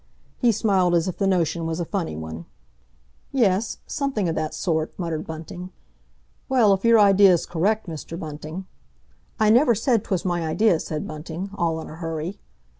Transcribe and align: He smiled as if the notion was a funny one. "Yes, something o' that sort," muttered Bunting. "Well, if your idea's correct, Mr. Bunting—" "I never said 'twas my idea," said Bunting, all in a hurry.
He 0.39 0.51
smiled 0.51 0.95
as 0.95 1.07
if 1.07 1.19
the 1.19 1.27
notion 1.27 1.67
was 1.67 1.79
a 1.79 1.85
funny 1.85 2.15
one. 2.15 2.47
"Yes, 3.31 3.77
something 3.85 4.27
o' 4.27 4.31
that 4.31 4.55
sort," 4.55 4.97
muttered 4.97 5.27
Bunting. 5.27 5.69
"Well, 6.49 6.73
if 6.73 6.83
your 6.83 6.99
idea's 6.99 7.45
correct, 7.45 7.85
Mr. 7.85 8.17
Bunting—" 8.17 8.65
"I 9.39 9.51
never 9.51 9.75
said 9.75 10.03
'twas 10.03 10.25
my 10.25 10.41
idea," 10.47 10.79
said 10.79 11.07
Bunting, 11.07 11.51
all 11.53 11.79
in 11.81 11.87
a 11.87 11.97
hurry. 11.97 12.39